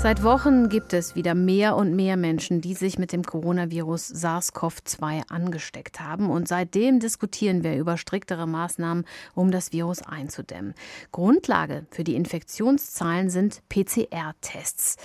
Seit 0.00 0.22
Wochen 0.22 0.68
gibt 0.68 0.92
es 0.92 1.16
wieder 1.16 1.34
mehr 1.34 1.74
und 1.74 1.96
mehr 1.96 2.16
Menschen, 2.16 2.60
die 2.60 2.74
sich 2.74 3.00
mit 3.00 3.10
dem 3.10 3.24
Coronavirus 3.24 4.10
SARS-CoV-2 4.10 5.28
angesteckt 5.28 5.98
haben. 5.98 6.30
Und 6.30 6.46
seitdem 6.46 7.00
diskutieren 7.00 7.64
wir 7.64 7.76
über 7.76 7.96
striktere 7.96 8.46
Maßnahmen, 8.46 9.04
um 9.34 9.50
das 9.50 9.72
Virus 9.72 10.00
einzudämmen. 10.02 10.74
Grundlage 11.10 11.84
für 11.90 12.04
die 12.04 12.14
Infektionszahlen 12.14 13.28
sind 13.28 13.60
PCR-Tests. 13.68 14.98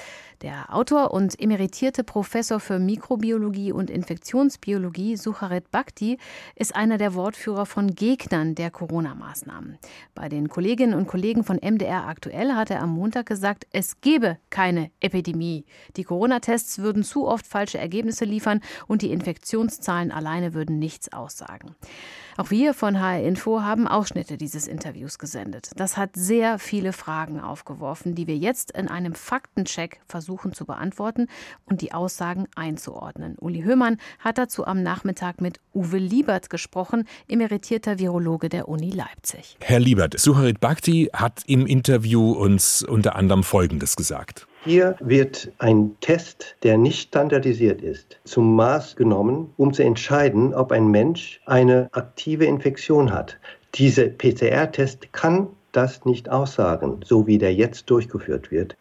Der 0.44 0.76
Autor 0.76 1.12
und 1.14 1.40
emeritierte 1.40 2.04
Professor 2.04 2.60
für 2.60 2.78
Mikrobiologie 2.78 3.72
und 3.72 3.90
Infektionsbiologie 3.90 5.16
Sucharit 5.16 5.72
Bhakti 5.72 6.18
ist 6.58 6.76
einer 6.76 6.98
der 6.98 7.14
Wortführer 7.14 7.66
von 7.66 7.96
Gegnern 7.96 8.54
der 8.54 8.70
Corona-Maßnahmen. 8.70 9.80
Bei 10.14 10.28
den 10.28 10.50
Kolleginnen 10.50 10.96
und 10.96 11.08
Kollegen 11.08 11.46
von 11.46 11.62
MDR 11.64 12.08
aktuell 12.08 12.56
hat 12.56 12.72
er 12.72 12.82
am 12.82 12.90
Montag 12.90 13.26
gesagt, 13.26 13.68
es 13.72 14.02
gebe 14.02 14.38
keine 14.50 14.92
Epidemie. 15.00 15.64
Die 15.96 16.04
Corona-Tests 16.04 16.80
würden 16.80 17.06
zu 17.06 17.26
oft 17.26 17.48
falsche 17.48 17.78
Ergebnisse 17.78 18.26
liefern 18.26 18.60
und 18.86 19.02
die 19.02 19.14
Infektionszahlen 19.14 20.12
alleine 20.12 20.54
würden 20.54 20.78
nichts 20.78 21.14
aussagen. 21.14 21.74
Auch 22.38 22.50
wir 22.50 22.74
von 22.74 23.00
HR 23.00 23.22
Info 23.24 23.62
haben 23.62 23.88
Ausschnitte 23.88 24.38
dieses 24.38 24.68
Interviews 24.68 25.20
gesendet. 25.20 25.70
Das 25.76 25.98
hat 25.98 26.12
sehr 26.16 26.58
viele 26.58 26.94
Fragen 26.94 27.40
aufgeworfen, 27.40 28.16
die 28.16 28.28
wir 28.28 28.38
jetzt 28.38 28.72
in 28.72 28.88
einem 28.88 29.14
Faktencheck 29.14 30.00
versuchen 30.08 30.54
zu 30.54 30.66
beantworten 30.66 31.28
und 31.66 31.82
die 31.82 31.94
Aussagen 31.94 32.48
einzuordnen. 32.56 33.36
Uli 33.40 33.62
Höhmann 33.62 33.98
hat 34.20 34.38
dazu 34.38 34.66
am 34.66 34.82
Nachmittag 34.82 35.42
mit 35.42 35.60
Uwe 35.74 35.98
Liebert 35.98 36.50
gesprochen, 36.50 37.08
emeritierter 37.28 38.00
Virologe 38.00 38.50
der 38.50 38.68
Uni 38.68 38.90
Leipzig. 38.90 39.58
Herr 39.62 39.80
Liebert, 39.80 40.20
Suharit 40.20 40.60
Bhakti 40.60 41.10
hat 41.14 41.44
im 41.46 41.68
Interview 41.68 42.32
uns 42.32 42.82
unter 42.82 43.16
anderem 43.16 43.44
Folgendes 43.44 43.96
gesagt. 43.96 44.48
Hier 44.66 44.96
wird 45.02 45.52
ein 45.60 45.98
Test, 46.00 46.56
der 46.64 46.78
nicht 46.78 47.10
standardisiert 47.10 47.82
ist, 47.82 48.22
zum 48.24 48.56
Maß 48.56 48.96
genommen, 48.96 49.54
um 49.58 49.74
zu 49.74 49.84
entscheiden, 49.84 50.54
ob 50.54 50.72
ein 50.72 50.88
Mensch 50.88 51.42
eine 51.46 51.90
aktive 51.92 52.46
Infektion 52.46 53.12
hat. 53.12 53.38
Dieser 53.76 54.08
PCR-Test 54.08 55.12
kann 55.12 55.50
das 55.74 56.06
nicht 56.06 56.30
aussagen, 56.30 57.02
so 57.04 57.28
wie 57.28 57.38
der 57.40 57.54
jetzt 57.54 57.90
durchgeführt 57.90 58.52
wird. 58.52 58.78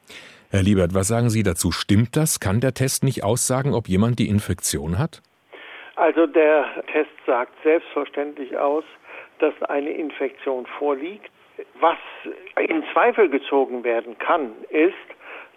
Herr 0.52 0.62
Liebert, 0.62 0.94
was 0.94 1.08
sagen 1.08 1.30
Sie 1.30 1.42
dazu? 1.42 1.72
Stimmt 1.72 2.14
das? 2.14 2.39
Kann 2.39 2.61
der 2.61 2.74
Test 2.74 3.02
nicht 3.02 3.24
aussagen, 3.24 3.74
ob 3.74 3.89
jemand 3.89 4.20
die 4.20 4.28
Infektion 4.28 5.00
hat? 5.00 5.20
Also 5.96 6.27
der 6.28 6.64
Test 6.92 7.11
sagt 7.27 7.55
selbstverständlich 7.64 8.56
aus, 8.56 8.84
dass 9.41 9.55
eine 9.64 9.91
Infektion 9.91 10.64
vorliegt. 10.78 11.30
Was 11.80 11.98
in 12.69 12.84
Zweifel 12.92 13.28
gezogen 13.28 13.83
werden 13.83 14.17
kann, 14.19 14.52
ist, 14.70 14.94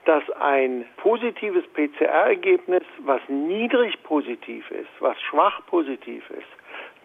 dass 0.06 0.24
ein 0.40 0.86
positives 0.98 1.66
PCR-Ergebnis, 1.74 2.84
was 3.00 3.22
niedrig 3.28 4.02
positiv 4.04 4.70
ist, 4.72 4.90
was 5.00 5.20
schwach 5.22 5.66
positiv 5.68 6.24
ist, 6.30 6.48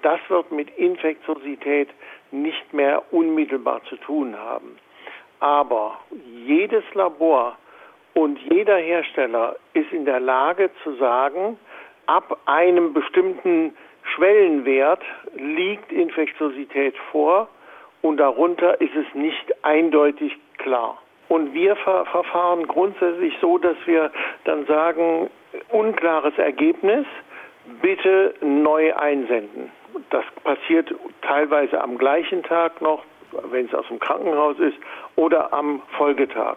das 0.03 0.21
wird 0.29 0.51
mit 0.53 0.71
Infektiosität 0.79 1.89
nicht 2.31 2.73
mehr 2.73 3.03
unmittelbar 3.13 3.83
zu 3.85 3.97
tun 3.97 4.39
haben. 4.39 4.77
Aber 5.41 5.99
jedes 6.47 6.85
Labor 6.95 7.57
und 8.15 8.39
jeder 8.51 8.77
Hersteller 8.77 9.57
ist 9.73 9.93
in 9.93 10.05
der 10.05 10.21
Lage 10.21 10.71
zu 10.83 10.95
sagen, 10.97 11.59
ab 12.07 12.39
einem 12.47 12.93
bestimmten 12.93 13.75
Schwellenwert 14.15 15.03
liegt 15.35 15.93
Infektiosität 15.93 16.95
vor 17.11 17.49
und 18.03 18.17
darunter 18.17 18.81
ist 18.81 18.95
es 18.95 19.15
nicht 19.15 19.65
eindeutig 19.65 20.37
klar. 20.59 20.99
Und 21.31 21.55
wir 21.55 21.77
ver 21.77 22.07
verfahren 22.07 22.67
grundsätzlich 22.67 23.33
so, 23.41 23.57
dass 23.57 23.77
wir 23.87 24.11
dann 24.47 24.67
sagen, 24.67 25.31
unklares 25.69 26.37
Ergebnis, 26.39 27.07
bitte 27.81 28.35
neu 28.41 28.93
einsenden. 28.97 29.71
Das 30.11 30.25
passiert 30.43 30.93
teilweise 31.23 31.81
am 31.81 31.99
gleichen 31.99 32.43
Tag 32.43 32.83
noch, 32.83 33.05
wenn 33.53 33.67
es 33.67 33.75
aus 33.75 33.87
dem 33.87 34.01
Krankenhaus 34.01 34.59
ist, 34.59 34.77
oder 35.15 35.53
am 35.53 35.83
Folgetag. 35.97 36.57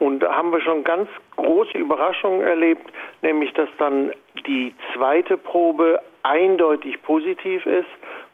Und 0.00 0.18
da 0.18 0.34
haben 0.34 0.50
wir 0.50 0.60
schon 0.60 0.82
ganz 0.82 1.08
große 1.36 1.78
Überraschungen 1.78 2.40
erlebt, 2.40 2.92
nämlich 3.22 3.52
dass 3.52 3.68
dann 3.78 4.10
die 4.44 4.74
zweite 4.92 5.36
Probe 5.36 6.00
eindeutig 6.24 7.00
positiv 7.02 7.64
ist 7.64 7.86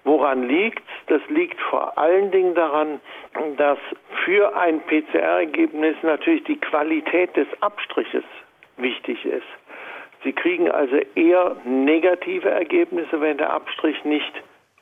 Woran 0.04 0.48
liegt 0.48 0.82
Das 1.08 1.20
liegt 1.28 1.60
vor 1.60 1.98
allen 1.98 2.30
Dingen 2.30 2.54
daran, 2.54 3.00
dass 3.56 3.78
für 4.24 4.56
ein 4.56 4.80
PCR-Ergebnis 4.86 5.96
natürlich 6.02 6.44
die 6.44 6.56
Qualität 6.58 7.36
des 7.36 7.46
Abstriches 7.60 8.24
wichtig 8.76 9.24
ist. 9.24 9.46
Sie 10.24 10.32
kriegen 10.32 10.70
also 10.70 10.96
eher 11.14 11.56
negative 11.64 12.50
Ergebnisse, 12.50 13.20
wenn 13.20 13.38
der 13.38 13.52
Abstrich 13.52 13.96
nicht 14.04 14.32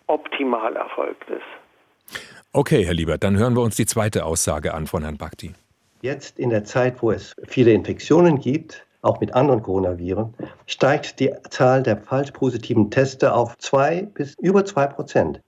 optimal 0.07 0.75
erfolgt 0.77 1.31
ist. 1.31 2.19
Okay, 2.53 2.85
Herr 2.85 2.95
Liebert, 2.95 3.23
dann 3.23 3.37
hören 3.37 3.55
wir 3.55 3.63
uns 3.63 3.77
die 3.77 3.87
zweite 3.87 4.25
Aussage 4.25 4.75
an 4.75 4.87
von 4.87 5.03
Herrn 5.03 5.19
Bhakti. 5.19 5.53
Jetzt 6.01 6.39
in 6.39 6.51
der 6.51 6.65
Zeit, 6.65 7.03
wo 7.03 7.11
es 7.11 7.35
viele 7.47 7.73
Infektionen 7.73 8.41
gibt, 8.41 8.87
auch 9.03 9.21
mit 9.21 9.35
anderen 9.35 9.63
Coronaviren, 9.63 10.35
steigt 10.67 11.21
die 11.21 11.33
Zahl 11.51 11.83
der 11.83 11.99
falsch 11.99 12.31
positiven 12.33 12.91
Teste 12.91 13.33
auf 13.33 13.57
zwei 13.59 14.03
bis 14.15 14.35
über 14.41 14.65
zwei 14.65 14.87
Prozent. 14.87 15.41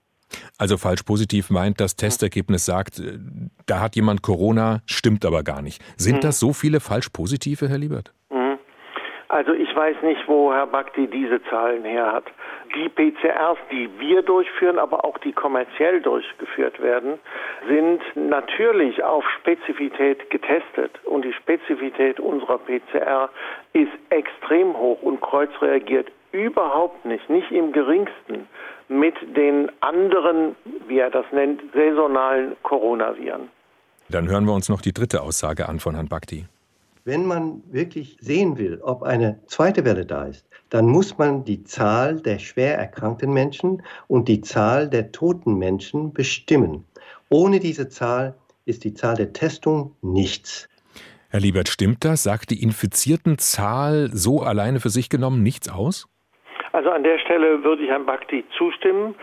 Also 0.57 0.77
falsch 0.77 1.03
positiv 1.03 1.49
meint, 1.49 1.79
das 1.79 1.95
Testergebnis 1.95 2.65
sagt, 2.65 2.99
äh, 2.99 3.17
da 3.65 3.79
hat 3.79 3.95
jemand 3.95 4.21
Corona, 4.21 4.81
stimmt 4.85 5.25
aber 5.25 5.43
gar 5.43 5.61
nicht. 5.61 5.81
Sind 5.97 6.15
hm. 6.15 6.21
das 6.21 6.39
so 6.39 6.53
viele 6.53 6.79
falsch 6.79 7.09
positive, 7.09 7.67
Herr 7.67 7.77
Liebert? 7.77 8.13
Also 9.31 9.53
ich 9.53 9.73
weiß 9.73 9.95
nicht, 10.01 10.27
wo 10.27 10.51
Herr 10.53 10.67
Bakti 10.67 11.07
diese 11.07 11.41
Zahlen 11.43 11.85
her 11.85 12.11
hat. 12.11 12.25
Die 12.75 12.89
PCRs, 12.89 13.57
die 13.71 13.89
wir 13.97 14.23
durchführen, 14.23 14.77
aber 14.77 15.05
auch 15.05 15.17
die 15.19 15.31
kommerziell 15.31 16.01
durchgeführt 16.01 16.81
werden, 16.81 17.17
sind 17.65 18.01
natürlich 18.13 19.01
auf 19.01 19.23
Spezifität 19.39 20.29
getestet. 20.31 20.99
Und 21.05 21.23
die 21.23 21.31
Spezifität 21.31 22.19
unserer 22.19 22.57
PCR 22.57 23.29
ist 23.71 23.93
extrem 24.09 24.75
hoch 24.75 25.01
und 25.01 25.21
Kreuz 25.21 25.49
reagiert 25.61 26.11
überhaupt 26.33 27.05
nicht, 27.05 27.29
nicht 27.29 27.51
im 27.51 27.71
geringsten 27.71 28.49
mit 28.91 29.15
den 29.37 29.71
anderen, 29.79 30.55
wie 30.87 30.99
er 30.99 31.09
das 31.09 31.25
nennt, 31.31 31.61
saisonalen 31.73 32.55
Coronaviren. 32.63 33.49
Dann 34.09 34.27
hören 34.27 34.45
wir 34.45 34.53
uns 34.53 34.67
noch 34.67 34.81
die 34.81 34.91
dritte 34.91 35.21
Aussage 35.21 35.69
an 35.69 35.79
von 35.79 35.95
Herrn 35.95 36.09
Bakti. 36.09 36.45
Wenn 37.05 37.25
man 37.25 37.63
wirklich 37.71 38.17
sehen 38.19 38.57
will, 38.57 38.79
ob 38.83 39.01
eine 39.01 39.39
zweite 39.47 39.85
Welle 39.85 40.05
da 40.05 40.25
ist, 40.25 40.45
dann 40.69 40.85
muss 40.85 41.17
man 41.17 41.45
die 41.45 41.63
Zahl 41.63 42.21
der 42.21 42.37
schwer 42.37 42.77
erkrankten 42.77 43.33
Menschen 43.33 43.81
und 44.07 44.27
die 44.27 44.41
Zahl 44.41 44.89
der 44.89 45.11
toten 45.11 45.55
Menschen 45.55 46.13
bestimmen. 46.13 46.85
Ohne 47.29 47.59
diese 47.59 47.87
Zahl 47.87 48.35
ist 48.65 48.83
die 48.83 48.93
Zahl 48.93 49.15
der 49.15 49.33
Testung 49.33 49.95
nichts. 50.01 50.67
Herr 51.29 51.39
Liebert, 51.39 51.69
stimmt 51.69 52.03
das? 52.03 52.23
Sagt 52.23 52.51
die 52.51 52.61
infizierten 52.61 53.37
Zahl 53.37 54.09
so 54.13 54.41
alleine 54.41 54.81
für 54.81 54.89
sich 54.89 55.09
genommen 55.09 55.41
nichts 55.41 55.69
aus? 55.69 56.07
Also 56.73 56.89
an 56.89 57.03
der 57.03 57.19
Stelle 57.19 57.63
würde 57.63 57.83
ich 57.83 57.89
Herrn 57.89 58.05
Bakti 58.05 58.45
zustimmen. 58.57 59.15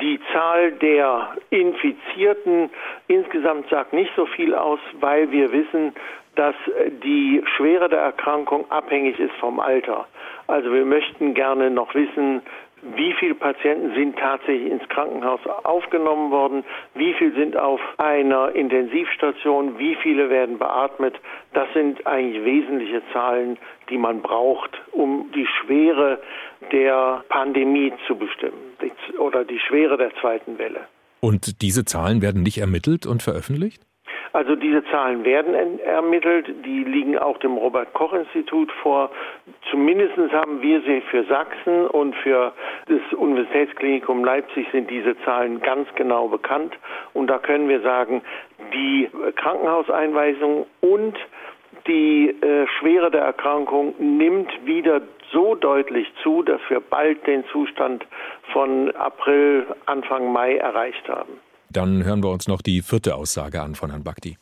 Die 0.00 0.20
Zahl 0.32 0.72
der 0.72 1.36
Infizierten 1.50 2.70
insgesamt 3.06 3.68
sagt 3.70 3.92
nicht 3.92 4.10
so 4.16 4.26
viel 4.26 4.54
aus, 4.54 4.80
weil 5.00 5.30
wir 5.30 5.52
wissen, 5.52 5.94
dass 6.34 6.54
die 7.02 7.42
Schwere 7.56 7.88
der 7.88 8.00
Erkrankung 8.00 8.70
abhängig 8.70 9.18
ist 9.18 9.34
vom 9.40 9.58
Alter. 9.60 10.06
Also 10.46 10.72
wir 10.72 10.84
möchten 10.84 11.34
gerne 11.34 11.70
noch 11.70 11.94
wissen, 11.94 12.42
wie 12.82 13.12
viele 13.18 13.34
Patienten 13.34 13.94
sind 13.94 14.18
tatsächlich 14.18 14.70
ins 14.70 14.88
Krankenhaus 14.88 15.40
aufgenommen 15.64 16.30
worden, 16.30 16.64
wie 16.94 17.14
viele 17.14 17.32
sind 17.34 17.56
auf 17.56 17.80
einer 17.98 18.54
Intensivstation, 18.54 19.78
wie 19.78 19.96
viele 19.96 20.30
werden 20.30 20.58
beatmet. 20.58 21.14
Das 21.54 21.66
sind 21.74 22.06
eigentlich 22.06 22.44
wesentliche 22.44 23.02
Zahlen, 23.12 23.58
die 23.90 23.98
man 23.98 24.22
braucht, 24.22 24.70
um 24.92 25.30
die 25.34 25.46
Schwere 25.46 26.20
der 26.72 27.24
Pandemie 27.28 27.92
zu 28.06 28.16
bestimmen 28.16 28.76
oder 29.18 29.44
die 29.44 29.58
Schwere 29.58 29.96
der 29.96 30.14
zweiten 30.20 30.58
Welle. 30.58 30.80
Und 31.20 31.62
diese 31.62 31.84
Zahlen 31.84 32.22
werden 32.22 32.42
nicht 32.42 32.58
ermittelt 32.58 33.06
und 33.06 33.22
veröffentlicht? 33.22 33.87
Also 34.32 34.56
diese 34.56 34.84
Zahlen 34.86 35.24
werden 35.24 35.78
ermittelt, 35.80 36.46
die 36.64 36.84
liegen 36.84 37.18
auch 37.18 37.38
dem 37.38 37.56
Robert 37.56 37.92
Koch 37.94 38.12
Institut 38.12 38.70
vor. 38.82 39.10
Zumindest 39.70 40.16
haben 40.32 40.60
wir 40.62 40.80
sie 40.82 41.00
für 41.10 41.24
Sachsen 41.24 41.86
und 41.86 42.14
für 42.16 42.52
das 42.86 43.00
Universitätsklinikum 43.16 44.24
Leipzig 44.24 44.66
sind 44.72 44.90
diese 44.90 45.18
Zahlen 45.24 45.60
ganz 45.60 45.88
genau 45.94 46.28
bekannt. 46.28 46.74
Und 47.14 47.28
da 47.28 47.38
können 47.38 47.68
wir 47.68 47.80
sagen, 47.80 48.22
die 48.72 49.08
Krankenhauseinweisung 49.36 50.66
und 50.80 51.16
die 51.86 52.28
äh, 52.28 52.66
Schwere 52.78 53.10
der 53.10 53.22
Erkrankung 53.22 53.94
nimmt 53.98 54.50
wieder 54.66 55.00
so 55.32 55.54
deutlich 55.54 56.06
zu, 56.22 56.42
dass 56.42 56.60
wir 56.68 56.80
bald 56.80 57.26
den 57.26 57.44
Zustand 57.46 58.06
von 58.52 58.90
April, 58.96 59.66
Anfang 59.86 60.32
Mai 60.32 60.56
erreicht 60.56 61.08
haben. 61.08 61.40
Dann 61.70 62.04
hören 62.04 62.22
wir 62.22 62.30
uns 62.30 62.48
noch 62.48 62.62
die 62.62 62.82
vierte 62.82 63.14
Aussage 63.14 63.60
an 63.60 63.74
von 63.74 63.90
Herrn 63.90 64.04
Bhakti. 64.04 64.38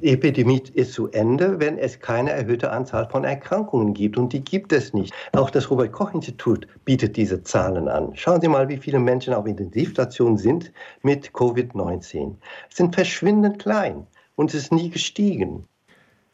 Die 0.00 0.12
Epidemie 0.12 0.62
ist 0.74 0.92
zu 0.92 1.10
Ende, 1.10 1.58
wenn 1.58 1.76
es 1.76 1.98
keine 1.98 2.30
erhöhte 2.30 2.70
Anzahl 2.70 3.08
von 3.10 3.24
Erkrankungen 3.24 3.94
gibt. 3.94 4.16
Und 4.16 4.32
die 4.32 4.44
gibt 4.44 4.72
es 4.72 4.94
nicht. 4.94 5.12
Auch 5.32 5.50
das 5.50 5.68
Robert-Koch-Institut 5.70 6.68
bietet 6.84 7.16
diese 7.16 7.42
Zahlen 7.42 7.88
an. 7.88 8.14
Schauen 8.14 8.40
Sie 8.40 8.46
mal, 8.46 8.68
wie 8.68 8.76
viele 8.76 9.00
Menschen 9.00 9.34
auf 9.34 9.44
Intensivstationen 9.46 10.38
sind 10.38 10.72
mit 11.02 11.30
Covid-19. 11.30 12.36
Es 12.70 12.76
sind 12.76 12.94
verschwindend 12.94 13.58
klein 13.58 14.06
und 14.36 14.50
es 14.50 14.62
ist 14.62 14.72
nie 14.72 14.88
gestiegen. 14.88 15.66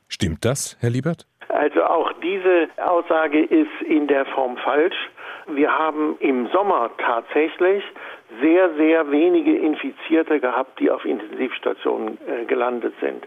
Stimmt 0.09 0.45
das, 0.45 0.77
Herr 0.81 0.91
Liebert? 0.91 1.27
Also 1.49 1.83
auch 1.85 2.13
diese 2.23 2.69
Aussage 2.85 3.45
ist 3.45 3.71
in 3.89 4.07
der 4.09 4.27
Form 4.27 4.59
falsch. 4.59 4.95
Wir 5.47 5.79
haben 5.79 6.17
im 6.21 6.49
Sommer 6.49 6.91
tatsächlich 6.99 7.85
sehr, 8.41 8.75
sehr 8.75 9.11
wenige 9.11 9.57
Infizierte 9.57 10.41
gehabt, 10.41 10.81
die 10.81 10.91
auf 10.91 11.05
Intensivstationen 11.05 12.19
äh, 12.27 12.45
gelandet 12.47 12.95
sind. 13.01 13.27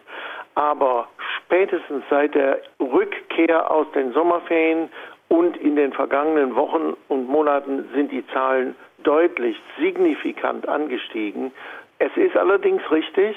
Aber 0.55 1.07
spätestens 1.37 2.03
seit 2.09 2.33
der 2.33 2.59
Rückkehr 2.79 3.69
aus 3.69 3.85
den 3.93 4.11
Sommerferien 4.13 4.89
und 5.27 5.57
in 5.57 5.75
den 5.75 5.93
vergangenen 5.93 6.55
Wochen 6.55 6.95
und 7.09 7.27
Monaten 7.27 7.87
sind 7.93 8.11
die 8.11 8.25
Zahlen 8.27 8.75
deutlich 9.03 9.57
signifikant 9.79 10.67
angestiegen. 10.67 11.51
Es 11.99 12.15
ist 12.15 12.35
allerdings 12.35 12.81
richtig, 12.91 13.35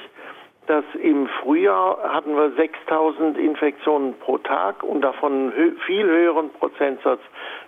dass 0.67 0.85
im 1.03 1.27
Frühjahr 1.43 1.99
hatten 2.12 2.37
wir 2.37 2.53
6000 2.53 3.37
Infektionen 3.37 4.15
pro 4.21 4.38
Tag 4.38 4.82
und 4.82 5.00
davon 5.03 5.53
hö 5.55 5.73
viel 5.85 6.06
höheren 6.06 6.50
Prozentsatz, 6.50 7.21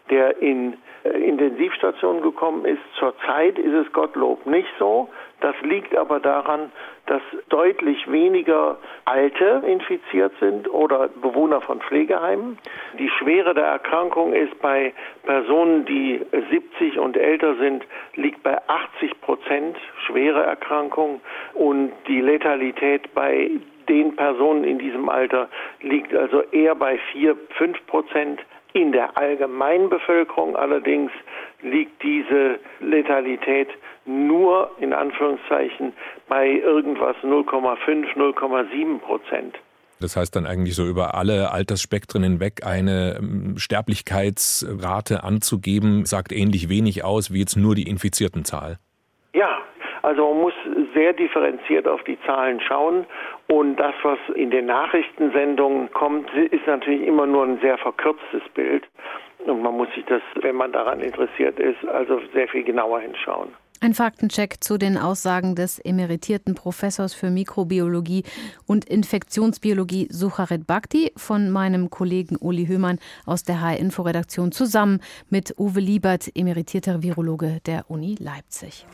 der 0.09 0.41
in 0.41 0.79
äh, 1.05 1.09
Intensivstationen 1.09 2.23
gekommen 2.23 2.65
ist. 2.65 2.81
Zurzeit 2.99 3.59
ist 3.59 3.75
es 3.75 3.93
Gottlob 3.93 4.47
nicht 4.47 4.69
so. 4.79 5.09
Das 5.41 5.57
liegt 5.63 5.97
aber 5.97 6.21
daran, 6.21 6.71
dass 7.07 7.23
deutlich 7.49 8.11
weniger 8.11 8.79
Alte 9.05 9.63
infiziert 9.67 10.33
sind 10.39 10.73
oder 10.73 11.09
Bewohner 11.09 11.61
von 11.61 11.81
Pflegeheimen. 11.81 12.59
Die 12.97 13.09
Schwere 13.09 13.53
der 13.53 13.65
Erkrankung 13.65 14.33
ist 14.35 14.57
bei 14.61 14.95
Personen, 15.25 15.85
die 15.85 16.21
70 16.51 16.99
und 17.01 17.17
älter 17.17 17.57
sind, 17.57 17.85
liegt 18.15 18.45
bei 18.45 18.57
80 18.69 19.21
Prozent 19.21 19.77
schwere 20.07 20.45
Erkrankung 20.45 21.21
und 21.55 21.93
die 22.07 22.21
Letalität 22.21 23.13
bei 23.13 23.51
den 23.89 24.15
Personen 24.15 24.65
in 24.65 24.79
diesem 24.79 25.09
Alter 25.09 25.49
liegt 25.81 26.15
also 26.15 26.43
eher 26.53 26.75
bei 26.75 26.99
4, 27.13 27.37
5 27.59 27.87
Prozent. 27.87 28.41
In 28.75 28.93
der 28.93 29.17
Allgemeinbevölkerung 29.17 30.57
allerdings 30.57 31.11
liegt 31.61 32.03
diese 32.03 32.59
Letalität 32.81 33.69
nur 34.07 34.71
in 34.81 34.93
Anführungszeichen 34.93 35.93
bei 36.29 36.49
irgendwas 36.49 37.17
0,5, 37.23 38.17
0,7 38.17 38.99
Prozent. 38.99 39.57
Das 40.01 40.17
heißt 40.17 40.35
dann 40.35 40.47
eigentlich 40.47 40.75
so 40.75 40.87
über 40.87 41.15
alle 41.15 41.53
Altersspektren 41.53 42.25
hinweg 42.25 42.67
eine 42.67 43.17
ähm, 43.19 43.57
Sterblichkeitsrate 43.57 45.23
anzugeben, 45.23 46.05
sagt 46.07 46.33
ähnlich 46.33 46.69
wenig 46.69 47.05
aus 47.05 47.33
wie 47.33 47.39
jetzt 47.39 47.57
nur 47.57 47.75
die 47.75 47.89
Infiziertenzahl. 47.89 48.73
Ja, 48.73 48.92
also 50.03 50.33
man 50.33 50.43
muss 50.43 50.55
sehr 50.95 51.13
differenziert 51.13 51.87
auf 51.87 52.03
die 52.05 52.19
Zahlen 52.27 52.61
schauen. 52.61 53.07
Und 53.49 53.77
das, 53.77 53.95
was 54.03 54.19
in 54.35 54.51
den 54.51 54.67
Nachrichtensendungen 54.67 55.91
kommt, 55.93 56.33
ist 56.35 56.67
natürlich 56.67 57.07
immer 57.07 57.27
nur 57.27 57.45
ein 57.45 57.61
sehr 57.61 57.79
verkürztes 57.79 58.43
Bild. 58.55 58.85
Und 59.47 59.63
man 59.63 59.77
muss 59.77 59.89
sich 59.95 60.05
das, 60.07 60.23
wenn 60.41 60.57
man 60.57 60.73
daran 60.73 61.01
interessiert 61.01 61.59
ist, 61.59 61.85
also 61.87 62.21
sehr 62.33 62.49
viel 62.49 62.63
genauer 62.65 63.01
hinschauen. 63.01 63.51
Ein 63.81 63.95
Faktencheck 63.95 64.63
zu 64.63 64.79
den 64.79 64.97
Aussagen 64.97 65.57
des 65.57 65.81
emeritierten 65.81 66.55
Professors 66.55 67.15
für 67.15 67.31
Mikrobiologie 67.31 68.23
und 68.65 68.85
Infektionsbiologie 68.85 70.07
Sucharit 70.09 70.69
Bhakti 70.69 71.11
von 71.17 71.51
meinem 71.51 71.91
Kollegen 71.91 72.37
Uli 72.37 72.67
Höhmann 72.67 73.01
aus 73.27 73.43
der 73.43 73.61
H-Info-Redaktion 73.61 74.53
zusammen 74.53 75.01
mit 75.31 75.59
Uwe 75.59 75.81
Liebert, 75.81 76.31
emeritierter 76.37 77.03
Virologe 77.03 77.59
der 77.67 77.91
Uni 77.91 78.15
Leipzig. 78.21 78.87